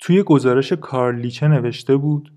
توی 0.00 0.22
گزارش 0.22 0.72
کارلیچه 0.72 1.48
نوشته 1.48 1.96
بود 1.96 2.32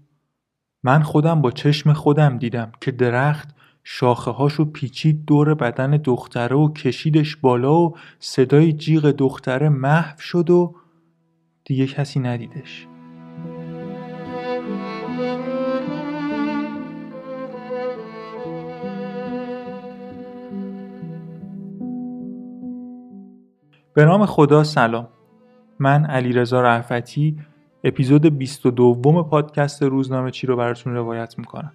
من 0.84 1.04
خودم 1.04 1.42
با 1.42 1.52
چشم 1.52 1.94
خودم 1.94 2.38
دیدم 2.38 2.72
که 2.82 2.92
درخت 2.92 3.50
شاخه 3.84 4.32
هاشو 4.32 4.66
پیچید 4.66 5.26
دور 5.26 5.54
بدن 5.54 5.92
دختره 5.92 6.56
و 6.56 6.74
کشیدش 6.74 7.36
بالا 7.36 7.76
و 7.76 7.96
صدای 8.20 8.74
جیغ 8.74 9.12
دختره 9.12 9.70
محو 9.70 10.20
شد 10.20 10.50
و 10.50 10.76
دیگه 11.66 11.88
کسی 11.88 12.20
ندیدش. 12.20 12.88
به 23.94 24.06
نام 24.06 24.26
خدا 24.26 24.64
سلام. 24.64 25.08
من 25.80 26.06
علیرضا 26.06 26.62
رحفتی 26.62 27.38
اپیزود 27.84 28.26
22 28.26 29.24
پادکست 29.24 29.84
روزنامه 29.84 30.32
چی 30.32 30.48
رو 30.48 30.56
براتون 30.56 30.94
روایت 30.94 31.38
می‌کنم 31.38 31.72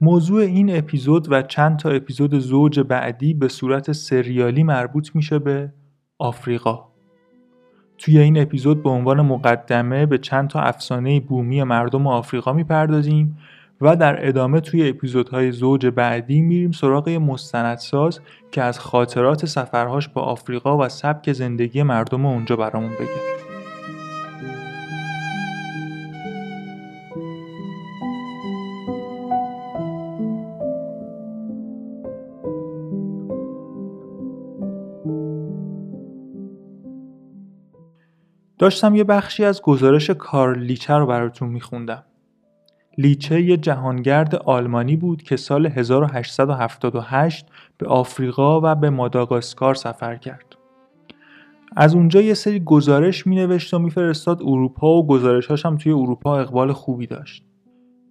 موضوع 0.00 0.42
این 0.42 0.76
اپیزود 0.76 1.32
و 1.32 1.42
چند 1.42 1.78
تا 1.78 1.90
اپیزود 1.90 2.38
زوج 2.38 2.80
بعدی 2.80 3.34
به 3.34 3.48
صورت 3.48 3.92
سریالی 3.92 4.62
مربوط 4.62 5.10
میشه 5.14 5.38
به 5.38 5.72
آفریقا 6.18 6.88
توی 7.98 8.18
این 8.18 8.42
اپیزود 8.42 8.82
به 8.82 8.90
عنوان 8.90 9.20
مقدمه 9.20 10.06
به 10.06 10.18
چند 10.18 10.48
تا 10.48 10.60
افسانه 10.60 11.20
بومی 11.20 11.62
مردم 11.62 12.06
آفریقا 12.06 12.52
می‌پردازیم 12.52 13.38
و 13.80 13.96
در 13.96 14.28
ادامه 14.28 14.60
توی 14.60 14.88
اپیزودهای 14.88 15.52
زوج 15.52 15.86
بعدی 15.86 16.40
میریم 16.40 16.72
سراغ 16.72 17.08
مستندساز 17.08 18.20
که 18.52 18.62
از 18.62 18.78
خاطرات 18.78 19.46
سفرهاش 19.46 20.08
به 20.08 20.20
آفریقا 20.20 20.78
و 20.78 20.88
سبک 20.88 21.32
زندگی 21.32 21.82
مردم 21.82 22.26
اونجا 22.26 22.56
برامون 22.56 22.90
بگه. 22.90 23.43
داشتم 38.58 38.94
یه 38.94 39.04
بخشی 39.04 39.44
از 39.44 39.62
گزارش 39.62 40.10
کارلیچه 40.10 40.94
رو 40.94 41.06
براتون 41.06 41.48
میخوندم. 41.48 42.04
لیچه 42.98 43.42
یه 43.42 43.56
جهانگرد 43.56 44.34
آلمانی 44.34 44.96
بود 44.96 45.22
که 45.22 45.36
سال 45.36 45.66
1878 45.66 47.46
به 47.78 47.86
آفریقا 47.86 48.60
و 48.60 48.74
به 48.74 48.90
ماداگاسکار 48.90 49.74
سفر 49.74 50.16
کرد. 50.16 50.56
از 51.76 51.94
اونجا 51.94 52.20
یه 52.20 52.34
سری 52.34 52.60
گزارش 52.60 53.26
می 53.26 53.36
نوشت 53.36 53.74
و 53.74 53.78
میفرستاد 53.78 54.42
اروپا 54.42 54.88
و 54.88 55.06
گزارشاش 55.06 55.66
هم 55.66 55.76
توی 55.76 55.92
اروپا 55.92 56.38
اقبال 56.38 56.72
خوبی 56.72 57.06
داشت. 57.06 57.44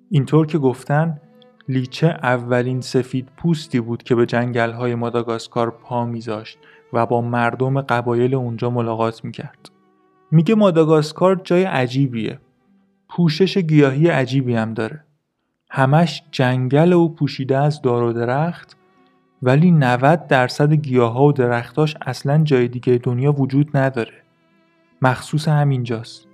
اینطور 0.09 0.47
که 0.47 0.57
گفتن 0.57 1.21
لیچه 1.67 2.07
اولین 2.07 2.81
سفید 2.81 3.29
پوستی 3.37 3.79
بود 3.79 4.03
که 4.03 4.15
به 4.15 4.25
جنگل 4.25 4.71
های 4.71 4.95
ماداگاسکار 4.95 5.71
پا 5.71 6.05
میذاشت 6.05 6.57
و 6.93 7.05
با 7.05 7.21
مردم 7.21 7.81
قبایل 7.81 8.35
اونجا 8.35 8.69
ملاقات 8.69 9.25
می‌کرد. 9.25 9.72
میگه 10.33 10.55
ماداگاسکار 10.55 11.41
جای 11.43 11.63
عجیبیه. 11.63 12.39
پوشش 13.09 13.57
گیاهی 13.57 14.07
عجیبی 14.07 14.55
هم 14.55 14.73
داره. 14.73 15.03
همش 15.71 16.23
جنگل 16.31 16.93
و 16.93 17.07
پوشیده 17.07 17.57
از 17.57 17.81
دار 17.81 18.03
و 18.03 18.13
درخت 18.13 18.77
ولی 19.43 19.71
90 19.71 20.27
درصد 20.27 20.73
گیاه 20.73 21.23
و 21.23 21.31
درختاش 21.31 21.97
اصلا 22.01 22.43
جای 22.43 22.67
دیگه 22.67 22.99
دنیا 23.03 23.31
وجود 23.31 23.77
نداره. 23.77 24.13
مخصوص 25.01 25.47
همینجاست. 25.47 26.27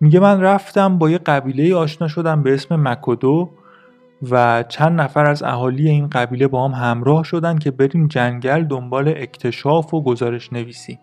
میگه 0.00 0.20
من 0.20 0.40
رفتم 0.40 0.98
با 0.98 1.10
یه 1.10 1.18
قبیله 1.18 1.74
آشنا 1.74 2.08
شدم 2.08 2.42
به 2.42 2.54
اسم 2.54 2.88
مکودو 2.88 3.50
و 4.30 4.64
چند 4.68 5.00
نفر 5.00 5.26
از 5.26 5.42
اهالی 5.42 5.88
این 5.88 6.08
قبیله 6.08 6.48
با 6.48 6.68
هم 6.68 6.88
همراه 6.88 7.24
شدن 7.24 7.58
که 7.58 7.70
بریم 7.70 8.08
جنگل 8.08 8.64
دنبال 8.64 9.08
اکتشاف 9.08 9.94
و 9.94 10.02
گزارش 10.02 10.52
نویسی 10.52 10.98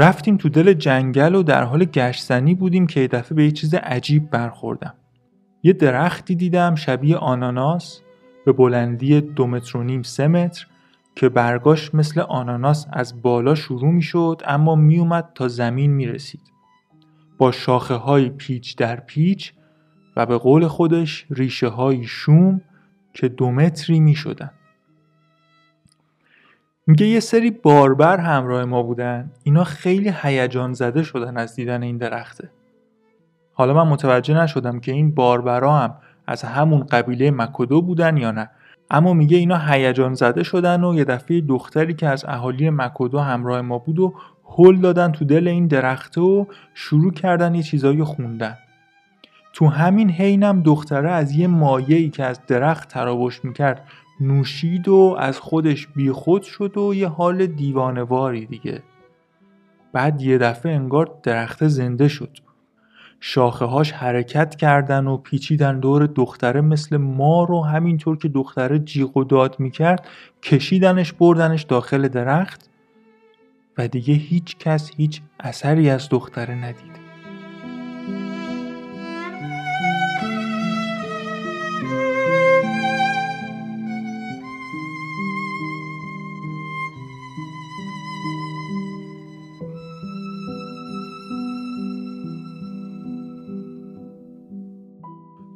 رفتیم 0.00 0.36
تو 0.36 0.48
دل 0.48 0.72
جنگل 0.72 1.34
و 1.34 1.42
در 1.42 1.64
حال 1.64 1.84
گشتنی 1.84 2.54
بودیم 2.54 2.86
که 2.86 3.00
یه 3.00 3.08
دفعه 3.08 3.36
به 3.36 3.44
یه 3.44 3.50
چیز 3.50 3.74
عجیب 3.74 4.30
برخوردم 4.30 4.94
یه 5.62 5.72
درختی 5.72 6.34
دیدم 6.34 6.74
شبیه 6.74 7.16
آناناس 7.16 8.00
به 8.46 8.52
بلندی 8.52 9.20
دو 9.20 9.46
متر 9.46 9.78
و 9.78 9.82
نیم 9.82 10.02
سه 10.02 10.28
متر 10.28 10.66
که 11.16 11.28
برگاش 11.28 11.94
مثل 11.94 12.20
آناناس 12.20 12.86
از 12.92 13.22
بالا 13.22 13.54
شروع 13.54 13.90
می 13.90 14.02
شد 14.02 14.42
اما 14.46 14.74
می 14.74 14.98
اومد 14.98 15.28
تا 15.34 15.48
زمین 15.48 15.90
می 15.90 16.06
رسید. 16.06 16.40
با 17.38 17.52
شاخه 17.52 17.94
های 17.94 18.28
پیچ 18.30 18.76
در 18.76 19.00
پیچ 19.00 19.52
و 20.16 20.26
به 20.26 20.38
قول 20.38 20.66
خودش 20.66 21.26
ریشه 21.30 21.68
های 21.68 22.04
شوم 22.04 22.60
که 23.14 23.28
دو 23.28 23.50
متری 23.50 24.00
می 24.00 24.14
شدن. 24.14 24.50
میگه 26.90 27.06
یه 27.06 27.20
سری 27.20 27.50
باربر 27.50 28.20
همراه 28.20 28.64
ما 28.64 28.82
بودن. 28.82 29.30
اینا 29.42 29.64
خیلی 29.64 30.12
هیجان 30.22 30.72
زده 30.72 31.02
شدن 31.02 31.36
از 31.36 31.56
دیدن 31.56 31.82
این 31.82 31.96
درخته. 31.96 32.50
حالا 33.52 33.74
من 33.74 33.90
متوجه 33.92 34.34
نشدم 34.34 34.80
که 34.80 34.92
این 34.92 35.14
باربرا 35.14 35.78
هم 35.78 35.94
از 36.26 36.42
همون 36.42 36.80
قبیله 36.80 37.30
مکودو 37.30 37.82
بودن 37.82 38.16
یا 38.16 38.30
نه. 38.30 38.50
اما 38.90 39.12
میگه 39.12 39.36
اینا 39.36 39.58
هیجان 39.58 40.14
زده 40.14 40.42
شدن 40.42 40.84
و 40.84 40.94
یه 40.94 41.04
دفعه 41.04 41.40
دختری 41.40 41.94
که 41.94 42.08
از 42.08 42.24
اهالی 42.28 42.70
مکودو 42.70 43.18
همراه 43.18 43.60
ما 43.60 43.78
بود 43.78 43.98
و 43.98 44.14
هل 44.58 44.76
دادن 44.76 45.12
تو 45.12 45.24
دل 45.24 45.48
این 45.48 45.66
درخته 45.66 46.20
و 46.20 46.44
شروع 46.74 47.12
کردن 47.12 47.54
یه 47.54 47.62
چیزایی 47.62 48.04
خوندن. 48.04 48.58
تو 49.52 49.66
همین 49.66 50.10
حینم 50.10 50.62
دختره 50.62 51.10
از 51.10 51.32
یه 51.32 51.46
مایه‌ای 51.46 52.10
که 52.10 52.24
از 52.24 52.40
درخت 52.46 52.88
تراوش 52.88 53.44
می‌کرد 53.44 53.84
نوشید 54.20 54.88
و 54.88 55.16
از 55.18 55.38
خودش 55.40 55.86
بیخود 55.86 56.42
شد 56.42 56.78
و 56.78 56.94
یه 56.94 57.08
حال 57.08 57.46
دیوانواری 57.46 58.46
دیگه. 58.46 58.82
بعد 59.92 60.22
یه 60.22 60.38
دفعه 60.38 60.72
انگار 60.72 61.18
درخت 61.22 61.68
زنده 61.68 62.08
شد. 62.08 62.38
شاخه 63.20 63.64
هاش 63.64 63.92
حرکت 63.92 64.54
کردن 64.54 65.06
و 65.06 65.16
پیچیدن 65.16 65.80
دور 65.80 66.06
دختره 66.06 66.60
مثل 66.60 66.96
ما 66.96 67.44
رو 67.44 67.64
همینطور 67.64 68.18
که 68.18 68.28
دختره 68.28 68.78
جیغ 68.78 69.16
و 69.16 69.24
داد 69.24 69.56
می‌کرد 69.60 70.08
کشیدنش 70.42 71.12
بردنش 71.12 71.62
داخل 71.62 72.08
درخت 72.08 72.70
و 73.78 73.88
دیگه 73.88 74.14
هیچ 74.14 74.56
کس 74.58 74.90
هیچ 74.96 75.22
اثری 75.40 75.90
از 75.90 76.08
دختره 76.08 76.54
ندید. 76.54 76.99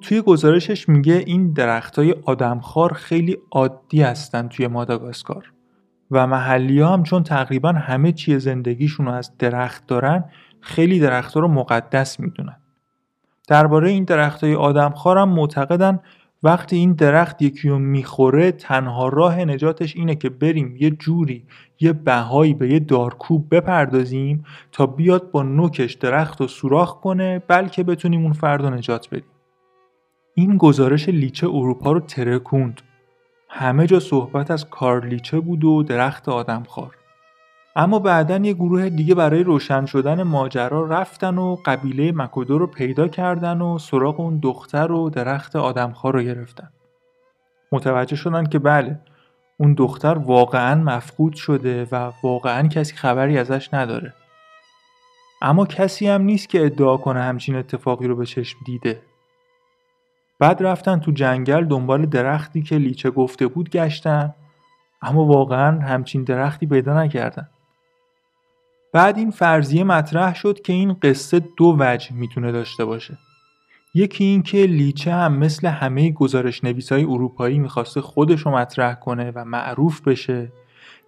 توی 0.05 0.21
گزارشش 0.21 0.89
میگه 0.89 1.25
این 1.27 1.53
درخت 1.53 1.99
های 1.99 2.15
آدمخوار 2.25 2.93
خیلی 2.93 3.39
عادی 3.51 4.03
هستن 4.03 4.49
توی 4.49 4.67
ماداگاسکار 4.67 5.53
و 6.11 6.27
محلی 6.27 6.81
ها 6.81 6.93
هم 6.93 7.03
چون 7.03 7.23
تقریبا 7.23 7.73
همه 7.73 8.13
چیه 8.13 8.39
زندگیشون 8.39 9.07
رو 9.07 9.13
از 9.13 9.39
درخت 9.39 9.87
دارن 9.87 10.25
خیلی 10.61 11.01
درخت 11.01 11.35
ها 11.35 11.41
رو 11.41 11.49
مقدس 11.49 12.21
می‌دونن. 12.21 12.57
درباره 13.49 13.91
این 13.91 14.05
درخت 14.05 14.45
های 14.45 14.55
آدمخوار 14.55 15.19
هم 15.19 15.29
معتقدن 15.29 16.01
وقتی 16.43 16.77
این 16.77 16.93
درخت 16.93 17.43
یکی 17.43 17.69
رو 17.69 17.79
می‌خوره 17.79 18.53
تنها 18.53 19.09
راه 19.09 19.45
نجاتش 19.45 19.97
اینه 19.97 20.15
که 20.15 20.31
بریم 20.31 20.77
یه 20.81 20.91
جوری 20.91 21.45
یه 21.81 21.93
بهایی 21.93 22.55
به 22.55 22.69
یه 22.69 22.79
دارکوب 22.79 23.55
بپردازیم 23.55 24.45
تا 24.73 24.87
بیاد 24.87 25.31
با 25.31 25.43
نوکش 25.43 25.95
درخت 25.95 26.41
رو 26.41 26.47
سوراخ 26.47 27.01
کنه 27.01 27.43
بلکه 27.49 27.83
بتونیم 27.83 28.23
اون 28.23 28.33
فرد 28.33 28.65
نجات 28.65 29.09
بدیم. 29.11 29.34
این 30.37 30.57
گزارش 30.57 31.09
لیچه 31.09 31.47
اروپا 31.47 31.93
رو 31.93 32.01
ترکوند. 32.01 32.81
همه 33.49 33.87
جا 33.87 34.01
صحبت 34.01 34.51
از 34.51 34.71
کارلیچه 34.71 35.41
بود 35.41 35.65
و 35.65 35.83
درخت 35.83 36.29
آدمخوار. 36.29 36.97
اما 37.77 37.99
بعدا 37.99 38.37
یه 38.37 38.53
گروه 38.53 38.89
دیگه 38.89 39.15
برای 39.15 39.43
روشن 39.43 39.87
شدن 39.87 40.23
ماجرا 40.23 40.87
رفتن 40.87 41.39
و 41.39 41.57
قبیله 41.67 42.13
مکودو 42.13 42.59
رو 42.59 42.67
پیدا 42.67 43.09
کردن 43.09 43.61
و 43.61 43.79
سراغ 43.79 44.21
اون 44.21 44.39
دختر 44.39 44.93
و 44.93 45.11
درخت 45.11 45.57
آدمخوار 45.57 46.13
رو 46.15 46.23
گرفتن. 46.23 46.69
متوجه 47.73 48.17
شدن 48.17 48.47
که 48.47 48.59
بله 48.59 49.01
اون 49.57 49.75
دختر 49.75 50.19
واقعا 50.19 50.75
مفقود 50.83 51.35
شده 51.35 51.89
و 51.93 52.13
واقعا 52.23 52.69
کسی 52.69 52.97
خبری 52.97 53.39
ازش 53.39 53.69
نداره. 53.75 54.15
اما 55.43 55.67
کسی 55.67 56.09
هم 56.09 56.23
نیست 56.23 56.49
که 56.49 56.67
ادعا 56.67 56.97
کنه 56.97 57.23
همچین 57.23 57.57
اتفاقی 57.57 58.07
رو 58.07 58.17
به 58.17 58.27
چشم 58.27 58.59
دیده. 58.67 59.03
بعد 60.45 60.63
رفتن 60.63 61.01
تو 61.01 61.11
جنگل 61.11 61.65
دنبال 61.65 62.07
درختی 62.07 62.63
که 62.63 62.79
لیچه 62.79 63.11
گفته 63.11 63.47
بود 63.47 63.71
گشتن 63.71 64.35
اما 65.03 65.25
واقعا 65.25 65.81
همچین 65.81 66.25
درختی 66.25 66.67
پیدا 66.67 67.03
نکردن. 67.03 67.49
بعد 68.93 69.19
این 69.19 69.31
فرضیه 69.31 69.85
مطرح 69.85 70.35
شد 70.35 70.61
که 70.61 70.73
این 70.73 70.97
قصه 71.03 71.41
دو 71.57 71.77
وجه 71.79 72.13
می‌تونه 72.13 72.53
داشته 72.53 72.85
باشه. 72.85 73.19
یکی 73.95 74.25
این 74.25 74.43
که 74.43 74.59
لیچه 74.59 75.13
هم 75.13 75.37
مثل 75.37 75.69
همه 75.69 76.11
گزارش 76.11 76.65
نویسای 76.65 77.05
اروپایی 77.05 77.59
می‌خواسته 77.59 78.01
خودش 78.01 78.41
رو 78.41 78.51
مطرح 78.51 78.95
کنه 78.95 79.33
و 79.35 79.45
معروف 79.45 80.01
بشه. 80.01 80.53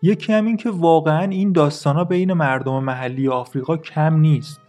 یکی 0.02 0.32
هم 0.32 0.46
این 0.46 0.56
که 0.56 0.70
واقعا 0.70 1.22
این 1.22 1.52
داستانا 1.52 2.04
بین 2.04 2.32
مردم 2.32 2.84
محلی 2.84 3.28
آفریقا 3.28 3.76
کم 3.76 4.16
نیست. 4.16 4.60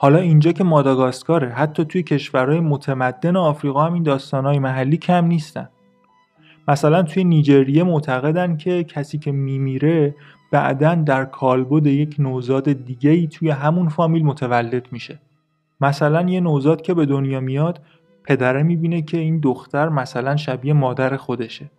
حالا 0.00 0.18
اینجا 0.18 0.52
که 0.52 0.64
ماداگاسکاره 0.64 1.48
حتی 1.48 1.84
توی 1.84 2.02
کشورهای 2.02 2.60
متمدن 2.60 3.36
آفریقا 3.36 3.86
هم 3.86 3.94
این 3.94 4.02
داستانهای 4.02 4.58
محلی 4.58 4.96
کم 4.96 5.24
نیستن. 5.24 5.68
مثلا 6.68 7.02
توی 7.02 7.24
نیجریه 7.24 7.84
معتقدن 7.84 8.56
که 8.56 8.84
کسی 8.84 9.18
که 9.18 9.32
میمیره 9.32 10.14
بعدا 10.50 10.94
در 10.94 11.24
کالبد 11.24 11.86
یک 11.86 12.16
نوزاد 12.18 12.72
دیگه 12.72 13.10
ای 13.10 13.26
توی 13.26 13.50
همون 13.50 13.88
فامیل 13.88 14.24
متولد 14.24 14.92
میشه. 14.92 15.18
مثلا 15.80 16.28
یه 16.28 16.40
نوزاد 16.40 16.82
که 16.82 16.94
به 16.94 17.06
دنیا 17.06 17.40
میاد 17.40 17.80
پدره 18.24 18.62
می‌بینه 18.62 19.02
که 19.02 19.18
این 19.18 19.40
دختر 19.40 19.88
مثلا 19.88 20.36
شبیه 20.36 20.72
مادر 20.72 21.16
خودشه. 21.16 21.70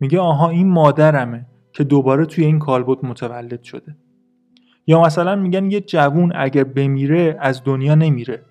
میگه 0.00 0.20
آها 0.20 0.48
این 0.48 0.68
مادرمه 0.68 1.46
که 1.72 1.84
دوباره 1.84 2.26
توی 2.26 2.44
این 2.44 2.58
کالبد 2.58 3.04
متولد 3.04 3.62
شده. 3.62 3.96
یا 4.86 5.02
مثلا 5.02 5.36
میگن 5.36 5.70
یه 5.70 5.80
جوون 5.80 6.32
اگر 6.34 6.64
بمیره 6.64 7.36
از 7.40 7.64
دنیا 7.64 7.94
نمیره. 7.94 8.42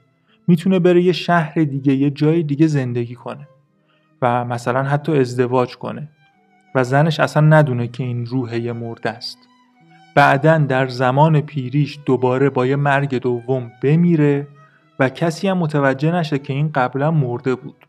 می‌تونه 0.47 0.79
بره 0.79 1.01
یه 1.01 1.11
شهر 1.11 1.53
دیگه 1.53 1.93
یه 1.93 2.09
جای 2.09 2.43
دیگه 2.43 2.67
زندگی 2.67 3.15
کنه 3.15 3.47
و 4.21 4.45
مثلا 4.45 4.83
حتی 4.83 5.17
ازدواج 5.17 5.77
کنه 5.77 6.09
و 6.75 6.83
زنش 6.83 7.19
اصلا 7.19 7.47
ندونه 7.47 7.87
که 7.87 8.03
این 8.03 8.25
روح 8.25 8.57
یه 8.57 8.73
مرده 8.73 9.09
است. 9.09 9.37
بعدا 10.15 10.57
در 10.57 10.87
زمان 10.87 11.41
پیریش 11.41 11.99
دوباره 12.05 12.49
با 12.49 12.65
یه 12.65 12.75
مرگ 12.75 13.15
دوم 13.15 13.71
بمیره 13.83 14.47
و 14.99 15.09
کسی 15.09 15.47
هم 15.47 15.57
متوجه 15.57 16.11
نشه 16.11 16.39
که 16.39 16.53
این 16.53 16.71
قبلا 16.71 17.11
مرده 17.11 17.55
بود. 17.55 17.85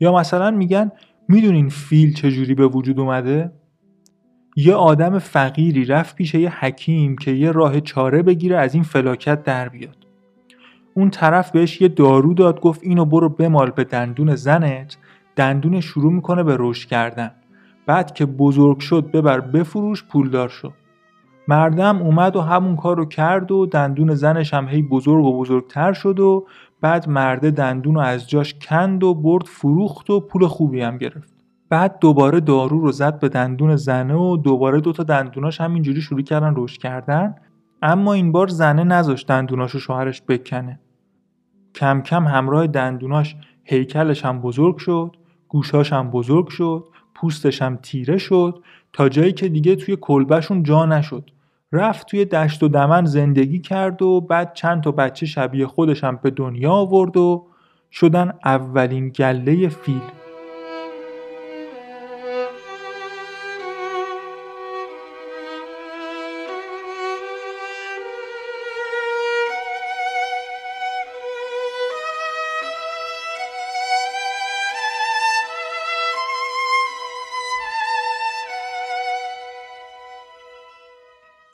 یا 0.00 0.12
مثلا 0.12 0.50
میگن 0.50 0.92
می‌دونین 1.28 1.68
فیل 1.68 2.14
چجوری 2.14 2.54
به 2.54 2.66
وجود 2.66 3.00
اومده؟ 3.00 3.52
یه 4.56 4.74
آدم 4.74 5.18
فقیری 5.18 5.84
رفت 5.84 6.16
پیش 6.16 6.34
یه 6.34 6.64
حکیم 6.64 7.16
که 7.16 7.30
یه 7.30 7.52
راه 7.52 7.80
چاره 7.80 8.22
بگیره 8.22 8.56
از 8.56 8.74
این 8.74 8.82
فلاکت 8.82 9.42
در 9.42 9.68
بیاد. 9.68 9.96
اون 10.94 11.10
طرف 11.10 11.50
بهش 11.50 11.80
یه 11.80 11.88
دارو 11.88 12.34
داد 12.34 12.60
گفت 12.60 12.80
اینو 12.82 13.04
برو 13.04 13.28
بمال 13.28 13.70
به 13.70 13.84
دندون 13.84 14.34
زنت. 14.34 14.96
دندون 15.36 15.80
شروع 15.80 16.12
می‌کنه 16.12 16.42
به 16.42 16.56
رشد 16.58 16.88
کردن. 16.88 17.30
بعد 17.86 18.14
که 18.14 18.26
بزرگ 18.26 18.78
شد 18.78 19.10
ببر 19.10 19.40
بفروش 19.40 20.04
پولدار 20.04 20.48
شد 20.48 20.72
مردم 21.48 22.02
اومد 22.02 22.36
و 22.36 22.40
همون 22.40 22.76
کار 22.76 22.96
رو 22.96 23.04
کرد 23.04 23.50
و 23.52 23.66
دندون 23.66 24.14
زنش 24.14 24.54
هم 24.54 24.68
هی 24.68 24.82
بزرگ 24.82 25.24
و 25.24 25.38
بزرگتر 25.38 25.92
شد 25.92 26.20
و 26.20 26.46
بعد 26.80 27.08
مرده 27.08 27.50
دندون 27.50 27.94
رو 27.94 28.00
از 28.00 28.28
جاش 28.28 28.54
کند 28.54 29.04
و 29.04 29.14
برد 29.14 29.44
فروخت 29.46 30.10
و 30.10 30.20
پول 30.20 30.46
خوبی 30.46 30.80
هم 30.80 30.98
گرفت. 30.98 31.33
بعد 31.74 31.98
دوباره 31.98 32.40
دارو 32.40 32.80
رو 32.80 32.92
زد 32.92 33.18
به 33.18 33.28
دندون 33.28 33.76
زنه 33.76 34.14
و 34.14 34.36
دوباره 34.36 34.80
دوتا 34.80 35.02
دندوناش 35.02 35.60
همینجوری 35.60 36.00
شروع 36.00 36.22
کردن 36.22 36.54
رشد 36.56 36.80
کردن. 36.80 37.34
اما 37.82 38.12
این 38.12 38.32
بار 38.32 38.48
زنه 38.48 38.84
نذاشت 38.84 39.28
دندوناشو 39.28 39.78
شوهرش 39.78 40.22
بکنه. 40.28 40.80
کم 41.74 42.00
کم 42.00 42.26
همراه 42.26 42.66
دندوناش 42.66 43.36
هیکلش 43.64 44.24
هم 44.24 44.40
بزرگ 44.40 44.76
شد 44.76 45.16
گوشاش 45.48 45.92
هم 45.92 46.10
بزرگ 46.10 46.48
شد 46.48 46.84
پوستش 47.14 47.62
هم 47.62 47.76
تیره 47.76 48.18
شد 48.18 48.62
تا 48.92 49.08
جایی 49.08 49.32
که 49.32 49.48
دیگه 49.48 49.76
توی 49.76 49.96
کلبهشون 50.00 50.62
جا 50.62 50.86
نشد. 50.86 51.30
رفت 51.72 52.06
توی 52.06 52.24
دشت 52.24 52.62
و 52.62 52.68
دمن 52.68 53.04
زندگی 53.04 53.58
کرد 53.58 54.02
و 54.02 54.20
بعد 54.20 54.54
چند 54.54 54.82
تا 54.82 54.90
بچه 54.90 55.26
شبیه 55.26 55.66
خودش 55.66 56.04
هم 56.04 56.18
به 56.22 56.30
دنیا 56.30 56.72
آورد 56.72 57.16
و 57.16 57.46
شدن 57.90 58.32
اولین 58.44 59.08
گله 59.08 59.68
فیل 59.68 60.02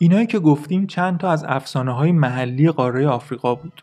اینایی 0.03 0.27
که 0.27 0.39
گفتیم 0.39 0.87
چند 0.87 1.19
تا 1.19 1.31
از 1.31 1.45
افسانه 1.45 1.93
های 1.93 2.13
محلی 2.13 2.71
قاره 2.71 3.09
آفریقا 3.09 3.55
بود. 3.55 3.83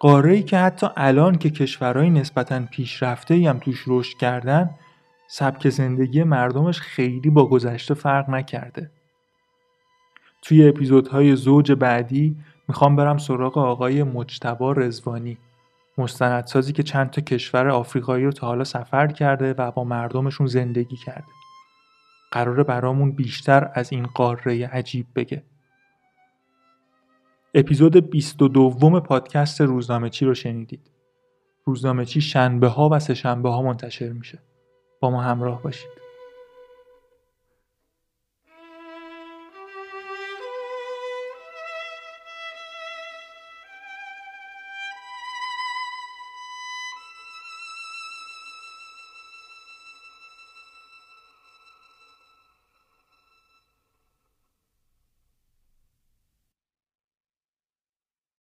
قاره 0.00 0.32
ای 0.32 0.42
که 0.42 0.58
حتی 0.58 0.86
الان 0.96 1.38
که 1.38 1.50
کشورهای 1.50 2.10
نسبتا 2.10 2.60
پیشرفته 2.70 3.48
هم 3.48 3.58
توش 3.58 3.84
رشد 3.86 4.18
کردن 4.18 4.70
سبک 5.28 5.68
زندگی 5.68 6.24
مردمش 6.24 6.80
خیلی 6.80 7.30
با 7.30 7.48
گذشته 7.48 7.94
فرق 7.94 8.30
نکرده. 8.30 8.90
توی 10.42 10.68
اپیزودهای 10.68 11.36
زوج 11.36 11.72
بعدی 11.72 12.36
می‌خوام 12.68 12.96
برم 12.96 13.18
سراغ 13.18 13.58
آقای 13.58 14.02
مجتبا 14.02 14.72
رزوانی 14.72 15.38
مستندسازی 15.98 16.72
که 16.72 16.82
چند 16.82 17.10
تا 17.10 17.20
کشور 17.20 17.68
آفریقایی 17.68 18.24
رو 18.24 18.32
تا 18.32 18.46
حالا 18.46 18.64
سفر 18.64 19.06
کرده 19.06 19.54
و 19.58 19.70
با 19.70 19.84
مردمشون 19.84 20.46
زندگی 20.46 20.96
کرده. 20.96 21.45
قراره 22.36 22.62
برامون 22.62 23.12
بیشتر 23.12 23.70
از 23.74 23.92
این 23.92 24.06
قاره 24.06 24.66
عجیب 24.66 25.06
بگه. 25.14 25.42
اپیزود 27.54 28.10
22 28.10 29.00
پادکست 29.00 29.60
روزنامه 29.60 30.10
چی 30.10 30.24
رو 30.24 30.34
شنیدید؟ 30.34 30.90
روزنامه 31.64 32.04
چی 32.04 32.20
شنبه 32.20 32.68
ها 32.68 32.88
و 32.92 32.98
سه 32.98 33.14
شنبه 33.14 33.50
ها 33.50 33.62
منتشر 33.62 34.08
میشه. 34.08 34.38
با 35.00 35.10
ما 35.10 35.22
همراه 35.22 35.62
باشید. 35.62 36.05